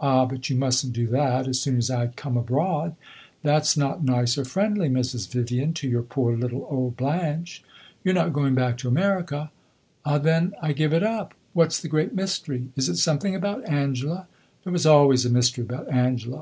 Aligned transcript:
Ah, 0.00 0.26
but 0.26 0.48
you 0.48 0.54
must 0.54 0.86
n't 0.86 0.92
do 0.92 1.08
that, 1.08 1.48
as 1.48 1.58
soon 1.60 1.76
as 1.76 1.90
I 1.90 2.06
come 2.06 2.36
abroad; 2.36 2.94
that 3.42 3.66
's 3.66 3.76
not 3.76 4.04
nice 4.04 4.38
or 4.38 4.44
friendly, 4.44 4.88
Mrs. 4.88 5.28
Vivian, 5.28 5.72
to 5.74 5.88
your 5.88 6.04
poor 6.04 6.36
little 6.36 6.68
old 6.70 6.96
Blanche. 6.96 7.64
You 8.04 8.12
are 8.12 8.14
not 8.14 8.32
going 8.32 8.54
back 8.54 8.78
to 8.78 8.88
America? 8.88 9.50
Ah, 10.04 10.18
then, 10.18 10.52
I 10.62 10.72
give 10.72 10.92
it 10.92 11.02
up! 11.02 11.34
What 11.52 11.72
's 11.72 11.80
the 11.80 11.88
great 11.88 12.14
mystery? 12.14 12.68
Is 12.76 12.88
it 12.88 12.98
something 12.98 13.34
about 13.34 13.68
Angela? 13.68 14.28
There 14.62 14.72
was 14.72 14.86
always 14.86 15.26
a 15.26 15.30
mystery 15.30 15.64
about 15.64 15.90
Angela. 15.90 16.40